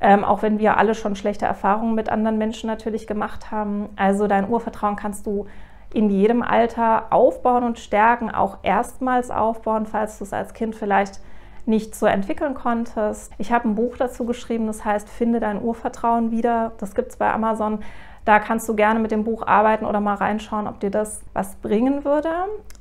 ähm, 0.00 0.24
auch 0.24 0.42
wenn 0.42 0.58
wir 0.58 0.76
alle 0.76 0.94
schon 0.94 1.16
schlechte 1.16 1.46
Erfahrungen 1.46 1.94
mit 1.94 2.08
anderen 2.08 2.38
Menschen 2.38 2.66
natürlich 2.66 3.06
gemacht 3.06 3.50
haben. 3.50 3.88
Also 3.96 4.26
dein 4.26 4.48
Urvertrauen 4.48 4.96
kannst 4.96 5.26
du 5.26 5.46
in 5.92 6.10
jedem 6.10 6.42
Alter 6.42 7.12
aufbauen 7.12 7.64
und 7.64 7.78
stärken, 7.78 8.30
auch 8.30 8.58
erstmals 8.62 9.30
aufbauen, 9.30 9.86
falls 9.86 10.18
du 10.18 10.24
es 10.24 10.32
als 10.32 10.52
Kind 10.52 10.74
vielleicht 10.74 11.20
nicht 11.64 11.94
so 11.94 12.06
entwickeln 12.06 12.54
konntest. 12.54 13.32
Ich 13.38 13.52
habe 13.52 13.68
ein 13.68 13.74
Buch 13.74 13.96
dazu 13.96 14.24
geschrieben, 14.24 14.66
das 14.66 14.84
heißt 14.84 15.08
Finde 15.08 15.38
dein 15.38 15.62
Urvertrauen 15.62 16.30
wieder. 16.30 16.72
Das 16.78 16.94
gibt 16.94 17.10
es 17.10 17.16
bei 17.16 17.32
Amazon. 17.32 17.80
Da 18.28 18.40
kannst 18.40 18.68
du 18.68 18.76
gerne 18.76 19.00
mit 19.00 19.10
dem 19.10 19.24
Buch 19.24 19.46
arbeiten 19.46 19.86
oder 19.86 20.00
mal 20.00 20.16
reinschauen, 20.16 20.66
ob 20.66 20.80
dir 20.80 20.90
das 20.90 21.22
was 21.32 21.54
bringen 21.54 22.04
würde. 22.04 22.28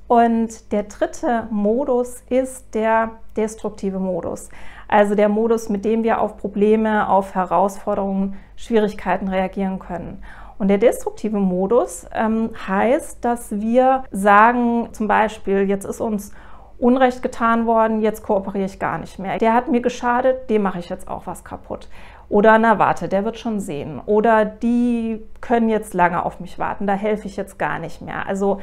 Und 0.10 0.74
der 0.74 0.84
dritte 0.84 1.48
Modus 1.52 2.22
ist 2.28 2.76
der 2.76 3.12
destruktive 3.38 3.98
Modus. 3.98 4.50
Also 4.90 5.16
der 5.16 5.30
Modus, 5.30 5.70
mit 5.70 5.86
dem 5.86 6.04
wir 6.04 6.20
auf 6.20 6.36
Probleme, 6.36 7.08
auf 7.08 7.34
Herausforderungen, 7.34 8.36
Schwierigkeiten 8.58 9.30
reagieren 9.30 9.80
können. 9.80 10.22
Und 10.58 10.68
der 10.68 10.80
destruktive 10.80 11.38
Modus 11.38 12.06
ähm, 12.14 12.50
heißt, 12.68 13.24
dass 13.24 13.50
wir 13.62 14.04
sagen, 14.12 14.90
zum 14.92 15.08
Beispiel, 15.08 15.62
jetzt 15.70 15.86
ist 15.86 16.02
uns 16.02 16.34
Unrecht 16.78 17.24
getan 17.24 17.66
worden, 17.66 18.02
jetzt 18.02 18.22
kooperiere 18.22 18.66
ich 18.66 18.80
gar 18.80 18.98
nicht 18.98 19.18
mehr. 19.18 19.38
Der 19.38 19.54
hat 19.54 19.68
mir 19.68 19.82
geschadet, 19.82 20.50
dem 20.50 20.62
mache 20.62 20.80
ich 20.80 20.90
jetzt 20.90 21.08
auch 21.08 21.26
was 21.26 21.44
kaputt. 21.44 21.88
Oder 22.30 22.58
na 22.58 22.78
warte, 22.78 23.08
der 23.08 23.24
wird 23.24 23.38
schon 23.38 23.60
sehen. 23.60 24.02
Oder 24.06 24.46
die 24.46 25.24
können 25.40 25.70
jetzt 25.70 25.94
lange 25.94 26.26
auf 26.26 26.40
mich 26.40 26.60
warten, 26.60 26.88
da 26.88 26.94
helfe 26.94 27.28
ich 27.28 27.38
jetzt 27.38 27.58
gar 27.58 27.80
nicht 27.80 28.02
mehr. 28.02 28.28
Also 28.28 28.60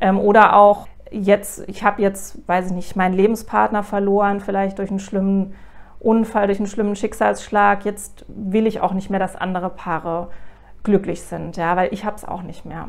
ähm, 0.00 0.18
oder 0.18 0.56
auch 0.56 0.86
jetzt, 1.10 1.68
ich 1.68 1.82
habe 1.82 2.00
jetzt, 2.02 2.38
weiß 2.46 2.68
ich 2.68 2.72
nicht, 2.72 2.96
meinen 2.96 3.14
Lebenspartner 3.14 3.82
verloren, 3.82 4.40
vielleicht 4.40 4.78
durch 4.78 4.90
einen 4.90 5.00
schlimmen 5.00 5.54
Unfall, 5.98 6.46
durch 6.46 6.58
einen 6.58 6.68
schlimmen 6.68 6.96
Schicksalsschlag. 6.96 7.84
Jetzt 7.84 8.24
will 8.28 8.66
ich 8.66 8.80
auch 8.80 8.92
nicht 8.92 9.10
mehr, 9.10 9.20
dass 9.20 9.36
andere 9.36 9.70
Paare 9.70 10.28
glücklich 10.82 11.22
sind, 11.22 11.56
ja, 11.56 11.76
weil 11.76 11.92
ich 11.92 12.04
habe 12.04 12.16
es 12.16 12.24
auch 12.24 12.42
nicht 12.42 12.64
mehr. 12.64 12.88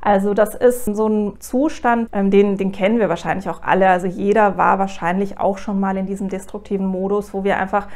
Also 0.00 0.34
das 0.34 0.54
ist 0.54 0.84
so 0.84 1.08
ein 1.08 1.40
Zustand, 1.40 2.10
ähm, 2.12 2.30
den, 2.30 2.58
den 2.58 2.72
kennen 2.72 2.98
wir 2.98 3.08
wahrscheinlich 3.08 3.48
auch 3.48 3.62
alle. 3.62 3.88
Also 3.88 4.06
jeder 4.06 4.58
war 4.58 4.78
wahrscheinlich 4.78 5.40
auch 5.40 5.56
schon 5.56 5.80
mal 5.80 5.96
in 5.96 6.04
diesem 6.04 6.28
destruktiven 6.28 6.86
Modus, 6.86 7.32
wo 7.32 7.42
wir 7.42 7.56
einfach 7.58 7.88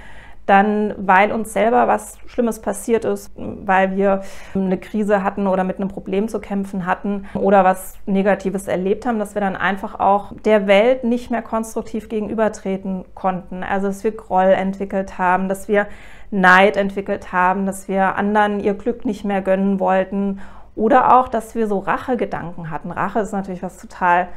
dann 0.49 0.95
weil 0.97 1.31
uns 1.31 1.52
selber 1.52 1.88
was 1.88 2.17
Schlimmes 2.26 2.61
passiert 2.61 3.05
ist, 3.05 3.31
weil 3.37 3.97
wir 3.97 4.23
eine 4.55 4.78
Krise 4.78 5.23
hatten 5.23 5.47
oder 5.47 5.62
mit 5.62 5.76
einem 5.76 5.88
Problem 5.88 6.28
zu 6.28 6.40
kämpfen 6.40 6.87
hatten 6.87 7.26
oder 7.35 7.64
was 7.64 7.95
Negatives 8.07 8.67
erlebt 8.67 9.05
haben, 9.05 9.19
dass 9.19 9.35
wir 9.35 9.40
dann 9.40 9.57
einfach 9.57 10.00
auch 10.00 10.33
der 10.45 10.67
Welt 10.67 11.05
nicht 11.05 11.31
mehr 11.31 11.43
konstruktiv 11.43 12.09
gegenübertreten 12.09 13.05
konnten. 13.14 13.62
Also 13.62 13.88
dass 13.88 14.05
wir 14.05 14.12
Groll 14.12 14.52
entwickelt 14.52 15.19
haben, 15.19 15.49
dass 15.49 15.69
wir 15.69 15.87
Neid 16.31 16.76
entwickelt 16.76 17.33
haben, 17.33 17.67
dass 17.67 17.88
wir 17.88 18.17
anderen 18.17 18.61
ihr 18.61 18.75
Glück 18.75 19.05
nicht 19.05 19.25
mehr 19.25 19.43
gönnen 19.43 19.81
wollten 19.81 20.40
oder 20.75 21.19
auch, 21.19 21.28
dass 21.28 21.55
wir 21.55 21.67
so 21.67 21.78
Rachegedanken 21.78 22.71
hatten. 22.71 22.90
Rache 22.90 23.21
ist 23.21 23.33
natürlich 23.33 23.62
was 23.62 23.76
total 23.76 24.28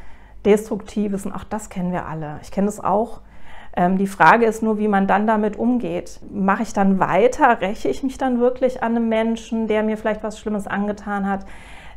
Destruktives 0.45 1.25
und 1.25 1.31
auch 1.31 1.43
das 1.43 1.69
kennen 1.69 1.91
wir 1.91 2.05
alle. 2.07 2.39
Ich 2.41 2.51
kenne 2.51 2.65
das 2.65 2.83
auch 2.83 3.21
ähm, 3.75 3.97
die 3.97 4.07
Frage 4.07 4.45
ist 4.45 4.61
nur, 4.63 4.77
wie 4.77 4.87
man 4.87 5.07
dann 5.07 5.27
damit 5.27 5.57
umgeht. 5.57 6.19
Mache 6.29 6.63
ich 6.63 6.73
dann 6.73 6.99
weiter? 6.99 7.61
Räche 7.61 7.87
ich 7.89 8.03
mich 8.03 8.17
dann 8.17 8.39
wirklich 8.39 8.83
an 8.83 8.95
einem 8.95 9.09
Menschen, 9.09 9.67
der 9.67 9.83
mir 9.83 9.97
vielleicht 9.97 10.23
was 10.23 10.39
Schlimmes 10.39 10.67
angetan 10.67 11.27
hat? 11.27 11.45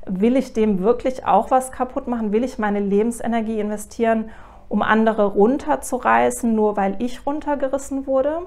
Will 0.06 0.36
ich 0.36 0.52
dem 0.52 0.80
wirklich 0.80 1.26
auch 1.26 1.50
was 1.50 1.72
kaputt 1.72 2.06
machen? 2.06 2.32
Will 2.32 2.44
ich 2.44 2.58
meine 2.58 2.80
Lebensenergie 2.80 3.58
investieren, 3.58 4.30
um 4.68 4.82
andere 4.82 5.26
runterzureißen, 5.26 6.54
nur 6.54 6.76
weil 6.76 6.96
ich 7.00 7.26
runtergerissen 7.26 8.06
wurde? 8.06 8.42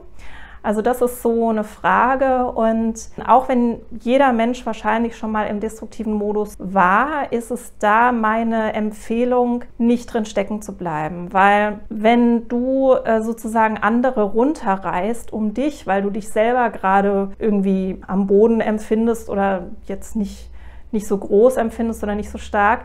Also 0.67 0.81
das 0.81 1.01
ist 1.01 1.21
so 1.21 1.47
eine 1.47 1.63
Frage. 1.63 2.51
Und 2.51 2.99
auch 3.25 3.47
wenn 3.47 3.79
jeder 4.01 4.33
Mensch 4.33 4.65
wahrscheinlich 4.65 5.15
schon 5.15 5.31
mal 5.31 5.45
im 5.45 5.61
destruktiven 5.61 6.11
Modus 6.11 6.55
war, 6.59 7.31
ist 7.31 7.51
es 7.51 7.77
da 7.79 8.11
meine 8.11 8.73
Empfehlung, 8.73 9.63
nicht 9.77 10.11
drin 10.13 10.25
stecken 10.25 10.61
zu 10.61 10.75
bleiben, 10.75 11.31
weil 11.31 11.79
wenn 11.87 12.49
du 12.49 12.91
äh, 12.91 13.21
sozusagen 13.21 13.77
andere 13.77 14.23
runterreißt 14.23 15.31
um 15.31 15.53
dich, 15.53 15.87
weil 15.87 16.01
du 16.01 16.09
dich 16.09 16.27
selber 16.27 16.69
gerade 16.69 17.29
irgendwie 17.39 18.01
am 18.05 18.27
Boden 18.27 18.59
empfindest 18.59 19.29
oder 19.29 19.67
jetzt 19.85 20.17
nicht, 20.17 20.51
nicht 20.91 21.07
so 21.07 21.17
groß 21.17 21.55
empfindest 21.55 22.03
oder 22.03 22.15
nicht 22.15 22.29
so 22.29 22.37
stark, 22.37 22.81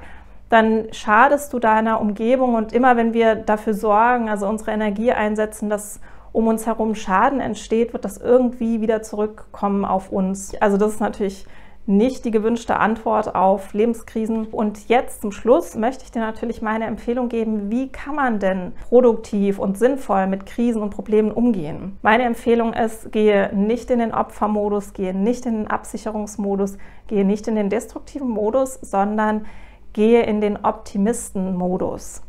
dann 0.51 0.87
schadest 0.93 1.53
du 1.53 1.59
deiner 1.59 2.01
Umgebung. 2.01 2.55
Und 2.55 2.73
immer 2.73 2.97
wenn 2.97 3.12
wir 3.12 3.35
dafür 3.35 3.75
sorgen, 3.75 4.29
also 4.29 4.47
unsere 4.47 4.71
Energie 4.71 5.11
einsetzen, 5.11 5.69
dass 5.69 5.99
um 6.33 6.49
uns 6.49 6.67
herum 6.67 6.95
Schaden 6.95 7.41
entsteht, 7.41 7.93
wird 7.93 8.05
das 8.05 8.17
irgendwie 8.17 8.81
wieder 8.81 9.03
zurückkommen 9.03 9.85
auf 9.85 10.11
uns. 10.11 10.55
Also 10.61 10.77
das 10.77 10.95
ist 10.95 11.01
natürlich 11.01 11.47
nicht 11.87 12.25
die 12.25 12.31
gewünschte 12.31 12.77
Antwort 12.77 13.35
auf 13.35 13.75
Lebenskrisen. 13.75 14.47
Und 14.47 14.89
jetzt 14.89 15.21
zum 15.23 15.33
Schluss 15.33 15.75
möchte 15.75 16.05
ich 16.05 16.12
dir 16.12 16.21
natürlich 16.21 16.62
meine 16.62 16.87
Empfehlung 16.87 17.29
geben, 17.29 17.71
wie 17.71 17.89
kann 17.89 18.15
man 18.15 18.39
denn 18.39 18.73
produktiv 18.89 19.59
und 19.59 19.77
sinnvoll 19.77 20.27
mit 20.27 20.47
Krisen 20.47 20.81
und 20.81 20.91
Problemen 20.91 21.33
umgehen. 21.33 21.99
Meine 22.03 22.23
Empfehlung 22.25 22.73
ist, 22.73 23.11
gehe 23.11 23.51
nicht 23.55 23.91
in 23.91 23.99
den 23.99 24.15
Opfermodus, 24.15 24.93
gehe 24.93 25.15
nicht 25.15 25.45
in 25.45 25.55
den 25.55 25.67
Absicherungsmodus, 25.67 26.79
gehe 27.09 27.25
nicht 27.25 27.49
in 27.49 27.57
den 27.57 27.69
destruktiven 27.69 28.29
Modus, 28.29 28.75
sondern 28.81 29.47
gehe 29.93 30.23
in 30.23 30.41
den 30.41 30.65
Optimistenmodus. 30.65 32.23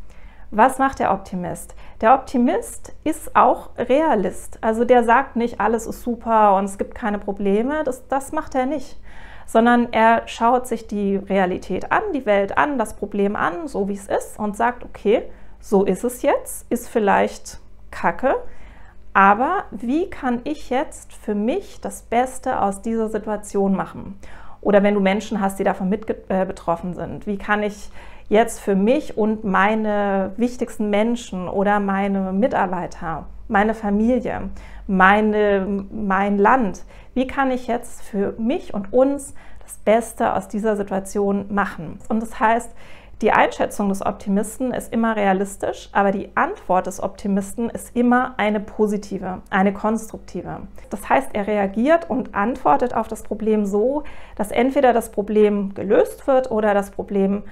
Was 0.55 0.77
macht 0.77 0.99
der 0.99 1.11
Optimist? 1.11 1.73
Der 1.99 2.13
Optimist 2.13 2.93
ist 3.03 3.35
auch 3.35 3.69
Realist. 3.75 4.59
Also 4.61 4.85
der 4.85 5.03
sagt 5.03 5.35
nicht, 5.35 5.59
alles 5.59 5.87
ist 5.87 6.03
super 6.03 6.55
und 6.57 6.65
es 6.65 6.77
gibt 6.77 6.93
keine 6.93 7.17
Probleme. 7.17 7.83
Das, 7.83 8.07
das 8.07 8.31
macht 8.31 8.53
er 8.53 8.67
nicht. 8.67 8.99
Sondern 9.47 9.91
er 9.93 10.27
schaut 10.27 10.67
sich 10.67 10.85
die 10.85 11.15
Realität 11.15 11.91
an, 11.91 12.03
die 12.13 12.27
Welt 12.27 12.55
an, 12.55 12.77
das 12.77 12.95
Problem 12.95 13.35
an, 13.35 13.67
so 13.67 13.87
wie 13.87 13.93
es 13.93 14.07
ist 14.07 14.37
und 14.37 14.55
sagt, 14.55 14.83
okay, 14.83 15.23
so 15.59 15.85
ist 15.85 16.03
es 16.03 16.21
jetzt, 16.21 16.71
ist 16.71 16.87
vielleicht 16.87 17.57
Kacke, 17.89 18.35
aber 19.15 19.63
wie 19.71 20.07
kann 20.07 20.41
ich 20.43 20.69
jetzt 20.69 21.13
für 21.13 21.33
mich 21.33 21.81
das 21.81 22.03
Beste 22.03 22.61
aus 22.61 22.83
dieser 22.83 23.09
Situation 23.09 23.75
machen? 23.75 24.19
Oder 24.61 24.83
wenn 24.83 24.93
du 24.93 24.99
Menschen 24.99 25.41
hast, 25.41 25.57
die 25.57 25.63
davon 25.63 25.89
mit 25.89 26.07
äh, 26.29 26.45
betroffen 26.45 26.93
sind, 26.93 27.25
wie 27.25 27.37
kann 27.39 27.63
ich 27.63 27.89
jetzt 28.29 28.59
für 28.59 28.75
mich 28.75 29.17
und 29.17 29.43
meine 29.43 30.31
wichtigsten 30.37 30.89
Menschen 30.89 31.47
oder 31.47 31.79
meine 31.79 32.33
Mitarbeiter, 32.33 33.25
meine 33.47 33.73
Familie, 33.73 34.49
meine, 34.87 35.85
mein 35.91 36.37
Land, 36.37 36.83
wie 37.13 37.27
kann 37.27 37.51
ich 37.51 37.67
jetzt 37.67 38.01
für 38.01 38.33
mich 38.37 38.73
und 38.73 38.91
uns 38.91 39.33
das 39.61 39.77
Beste 39.77 40.33
aus 40.33 40.47
dieser 40.47 40.75
Situation 40.75 41.45
machen? 41.53 41.99
Und 42.09 42.21
das 42.21 42.39
heißt, 42.39 42.71
die 43.21 43.31
Einschätzung 43.31 43.87
des 43.87 44.05
Optimisten 44.05 44.73
ist 44.73 44.91
immer 44.91 45.15
realistisch, 45.15 45.87
aber 45.93 46.11
die 46.11 46.35
Antwort 46.35 46.87
des 46.87 47.01
Optimisten 47.01 47.69
ist 47.69 47.95
immer 47.95 48.33
eine 48.35 48.59
positive, 48.59 49.41
eine 49.49 49.71
konstruktive. 49.71 50.63
Das 50.89 51.07
heißt, 51.07 51.29
er 51.31 51.47
reagiert 51.47 52.09
und 52.09 52.35
antwortet 52.35 52.93
auf 52.93 53.07
das 53.07 53.23
Problem 53.23 53.65
so, 53.65 54.03
dass 54.35 54.51
entweder 54.51 54.91
das 54.91 55.09
Problem 55.09 55.73
gelöst 55.73 56.27
wird 56.27 56.51
oder 56.51 56.73
das 56.73 56.91
Problem 56.91 57.43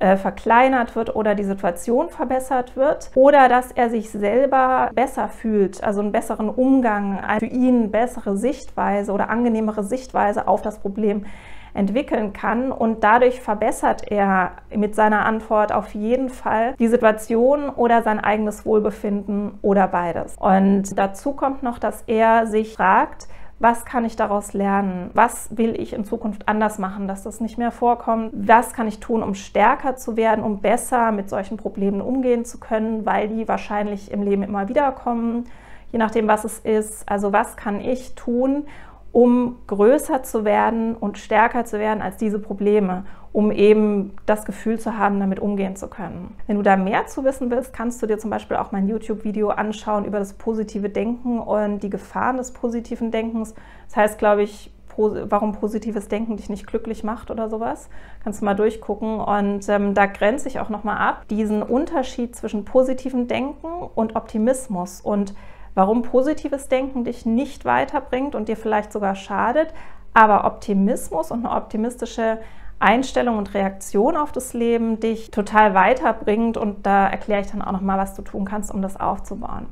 äh, 0.00 0.16
verkleinert 0.16 0.96
wird 0.96 1.14
oder 1.14 1.34
die 1.34 1.44
Situation 1.44 2.08
verbessert 2.08 2.74
wird 2.76 3.10
oder 3.14 3.48
dass 3.48 3.70
er 3.70 3.90
sich 3.90 4.10
selber 4.10 4.90
besser 4.94 5.28
fühlt, 5.28 5.84
also 5.84 6.00
einen 6.00 6.10
besseren 6.10 6.48
Umgang, 6.48 7.20
eine 7.20 7.40
für 7.40 7.46
ihn 7.46 7.90
bessere 7.90 8.36
Sichtweise 8.36 9.12
oder 9.12 9.30
angenehmere 9.30 9.84
Sichtweise 9.84 10.48
auf 10.48 10.62
das 10.62 10.80
Problem 10.80 11.26
entwickeln 11.74 12.32
kann 12.32 12.72
und 12.72 13.04
dadurch 13.04 13.40
verbessert 13.40 14.10
er 14.10 14.52
mit 14.74 14.94
seiner 14.94 15.24
Antwort 15.24 15.72
auf 15.72 15.94
jeden 15.94 16.28
Fall 16.28 16.74
die 16.78 16.88
Situation 16.88 17.68
oder 17.68 18.02
sein 18.02 18.18
eigenes 18.18 18.66
Wohlbefinden 18.66 19.58
oder 19.62 19.86
beides. 19.86 20.36
Und 20.38 20.98
dazu 20.98 21.32
kommt 21.32 21.62
noch, 21.62 21.78
dass 21.78 22.02
er 22.06 22.46
sich 22.46 22.74
fragt, 22.74 23.28
was 23.60 23.84
kann 23.84 24.06
ich 24.06 24.16
daraus 24.16 24.54
lernen? 24.54 25.10
Was 25.12 25.54
will 25.56 25.78
ich 25.78 25.92
in 25.92 26.06
Zukunft 26.06 26.48
anders 26.48 26.78
machen, 26.78 27.06
dass 27.06 27.24
das 27.24 27.40
nicht 27.40 27.58
mehr 27.58 27.70
vorkommt? 27.70 28.32
Was 28.32 28.72
kann 28.72 28.88
ich 28.88 29.00
tun, 29.00 29.22
um 29.22 29.34
stärker 29.34 29.96
zu 29.96 30.16
werden, 30.16 30.42
um 30.42 30.60
besser 30.62 31.12
mit 31.12 31.28
solchen 31.28 31.58
Problemen 31.58 32.00
umgehen 32.00 32.46
zu 32.46 32.58
können, 32.58 33.04
weil 33.04 33.28
die 33.28 33.46
wahrscheinlich 33.46 34.10
im 34.10 34.22
Leben 34.22 34.42
immer 34.42 34.68
wieder 34.70 34.90
kommen, 34.92 35.44
je 35.92 35.98
nachdem, 35.98 36.26
was 36.26 36.44
es 36.44 36.58
ist. 36.58 37.06
Also 37.06 37.34
was 37.34 37.56
kann 37.56 37.82
ich 37.82 38.14
tun, 38.14 38.64
um 39.12 39.56
größer 39.66 40.22
zu 40.22 40.44
werden 40.44 40.94
und 40.94 41.18
stärker 41.18 41.64
zu 41.64 41.78
werden 41.78 42.02
als 42.02 42.16
diese 42.16 42.38
Probleme, 42.38 43.04
um 43.32 43.52
eben 43.52 44.12
das 44.26 44.44
Gefühl 44.44 44.78
zu 44.78 44.96
haben, 44.98 45.20
damit 45.20 45.40
umgehen 45.40 45.76
zu 45.76 45.88
können. 45.88 46.36
Wenn 46.46 46.56
du 46.56 46.62
da 46.62 46.76
mehr 46.76 47.06
zu 47.06 47.24
wissen 47.24 47.50
willst, 47.50 47.72
kannst 47.72 48.02
du 48.02 48.06
dir 48.06 48.18
zum 48.18 48.30
Beispiel 48.30 48.56
auch 48.56 48.72
mein 48.72 48.88
YouTube-Video 48.88 49.50
anschauen 49.50 50.04
über 50.04 50.18
das 50.18 50.34
positive 50.34 50.88
Denken 50.88 51.38
und 51.38 51.80
die 51.80 51.90
Gefahren 51.90 52.36
des 52.36 52.52
positiven 52.52 53.10
Denkens. 53.10 53.54
Das 53.88 53.96
heißt, 53.96 54.18
glaube 54.18 54.42
ich, 54.42 54.72
warum 54.96 55.52
positives 55.52 56.08
Denken 56.08 56.36
dich 56.36 56.50
nicht 56.50 56.66
glücklich 56.66 57.04
macht 57.04 57.30
oder 57.30 57.48
sowas. 57.48 57.88
Kannst 58.22 58.40
du 58.40 58.44
mal 58.44 58.54
durchgucken. 58.54 59.20
Und 59.20 59.68
ähm, 59.68 59.94
da 59.94 60.06
grenze 60.06 60.48
ich 60.48 60.60
auch 60.60 60.68
nochmal 60.68 60.98
ab, 60.98 61.26
diesen 61.28 61.62
Unterschied 61.62 62.36
zwischen 62.36 62.64
positivem 62.64 63.28
Denken 63.28 63.68
und 63.94 64.16
Optimismus 64.16 65.00
und 65.00 65.34
warum 65.74 66.02
positives 66.02 66.68
Denken 66.68 67.04
dich 67.04 67.26
nicht 67.26 67.64
weiterbringt 67.64 68.34
und 68.34 68.48
dir 68.48 68.56
vielleicht 68.56 68.92
sogar 68.92 69.14
schadet, 69.14 69.72
aber 70.14 70.44
Optimismus 70.44 71.30
und 71.30 71.46
eine 71.46 71.54
optimistische 71.54 72.38
Einstellung 72.80 73.36
und 73.36 73.52
Reaktion 73.54 74.16
auf 74.16 74.32
das 74.32 74.54
Leben 74.54 75.00
dich 75.00 75.30
total 75.30 75.74
weiterbringt 75.74 76.56
und 76.56 76.86
da 76.86 77.06
erkläre 77.06 77.42
ich 77.42 77.50
dann 77.50 77.62
auch 77.62 77.72
noch 77.72 77.82
mal, 77.82 77.98
was 77.98 78.14
du 78.14 78.22
tun 78.22 78.46
kannst, 78.46 78.72
um 78.72 78.80
das 78.80 78.98
aufzubauen. 78.98 79.66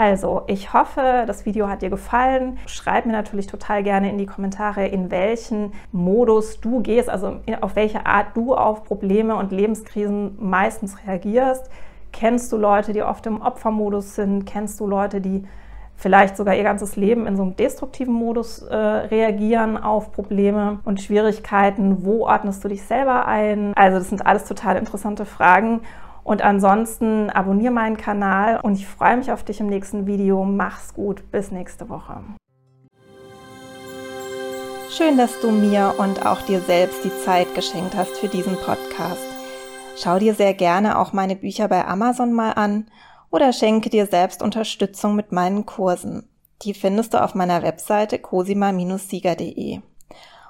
Also, 0.00 0.44
ich 0.46 0.72
hoffe, 0.72 1.24
das 1.26 1.44
Video 1.44 1.68
hat 1.68 1.82
dir 1.82 1.90
gefallen. 1.90 2.58
Schreib 2.66 3.04
mir 3.04 3.12
natürlich 3.12 3.46
total 3.46 3.82
gerne 3.82 4.08
in 4.08 4.16
die 4.16 4.24
Kommentare, 4.24 4.86
in 4.86 5.10
welchen 5.10 5.74
Modus 5.92 6.58
du 6.60 6.80
gehst, 6.80 7.10
also 7.10 7.36
auf 7.60 7.76
welche 7.76 8.06
Art 8.06 8.28
du 8.34 8.54
auf 8.54 8.84
Probleme 8.84 9.36
und 9.36 9.52
Lebenskrisen 9.52 10.38
meistens 10.40 10.96
reagierst. 11.06 11.70
Kennst 12.12 12.52
du 12.52 12.56
Leute, 12.56 12.92
die 12.92 13.02
oft 13.02 13.26
im 13.26 13.40
Opfermodus 13.40 14.14
sind? 14.14 14.44
Kennst 14.44 14.80
du 14.80 14.86
Leute, 14.86 15.20
die 15.20 15.44
vielleicht 15.96 16.36
sogar 16.36 16.54
ihr 16.54 16.62
ganzes 16.62 16.96
Leben 16.96 17.26
in 17.26 17.36
so 17.36 17.42
einem 17.42 17.56
destruktiven 17.56 18.14
Modus 18.14 18.62
äh, 18.62 18.74
reagieren 18.74 19.76
auf 19.76 20.12
Probleme 20.12 20.80
und 20.84 21.00
Schwierigkeiten? 21.00 22.04
Wo 22.04 22.26
ordnest 22.26 22.64
du 22.64 22.68
dich 22.68 22.82
selber 22.82 23.26
ein? 23.26 23.74
Also 23.76 23.98
das 23.98 24.08
sind 24.08 24.26
alles 24.26 24.44
total 24.46 24.76
interessante 24.76 25.24
Fragen. 25.24 25.80
Und 26.22 26.42
ansonsten 26.42 27.30
abonniere 27.30 27.72
meinen 27.72 27.96
Kanal 27.96 28.60
und 28.62 28.74
ich 28.74 28.86
freue 28.86 29.16
mich 29.16 29.32
auf 29.32 29.42
dich 29.42 29.60
im 29.60 29.66
nächsten 29.66 30.06
Video. 30.06 30.44
Mach's 30.44 30.94
gut, 30.94 31.30
bis 31.30 31.50
nächste 31.50 31.88
Woche. 31.88 32.16
Schön, 34.90 35.16
dass 35.16 35.40
du 35.40 35.50
mir 35.50 35.94
und 35.98 36.26
auch 36.26 36.42
dir 36.42 36.60
selbst 36.60 37.04
die 37.04 37.16
Zeit 37.24 37.54
geschenkt 37.54 37.94
hast 37.96 38.18
für 38.18 38.28
diesen 38.28 38.56
Podcast. 38.56 39.29
Schau 40.02 40.18
dir 40.18 40.34
sehr 40.34 40.54
gerne 40.54 40.98
auch 40.98 41.12
meine 41.12 41.36
Bücher 41.36 41.68
bei 41.68 41.86
Amazon 41.86 42.32
mal 42.32 42.52
an 42.52 42.90
oder 43.30 43.52
schenke 43.52 43.90
dir 43.90 44.06
selbst 44.06 44.42
Unterstützung 44.42 45.14
mit 45.14 45.30
meinen 45.30 45.66
Kursen. 45.66 46.26
Die 46.62 46.72
findest 46.72 47.12
du 47.12 47.22
auf 47.22 47.34
meiner 47.34 47.62
Webseite 47.62 48.18
cosima-sieger.de. 48.18 49.80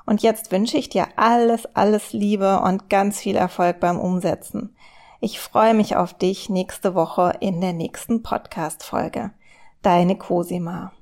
Und 0.07 0.23
jetzt 0.23 0.53
wünsche 0.53 0.79
ich 0.79 0.89
dir 0.89 1.09
alles, 1.17 1.67
alles 1.75 2.13
Liebe 2.13 2.61
und 2.61 2.89
ganz 2.91 3.19
viel 3.19 3.35
Erfolg 3.35 3.81
beim 3.81 3.99
Umsetzen. 3.99 4.77
Ich 5.19 5.41
freue 5.41 5.75
mich 5.75 5.97
auf 5.97 6.15
dich 6.15 6.49
nächste 6.49 6.95
Woche 6.95 7.35
in 7.41 7.61
der 7.61 7.73
nächsten 7.73 8.23
Podcast-Folge. 8.23 9.33
Deine 9.83 10.17
Cosima. 10.17 10.93